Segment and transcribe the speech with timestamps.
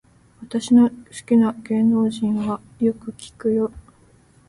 [0.41, 0.95] 私の好
[1.27, 3.71] きな芸能人はよく聞くよ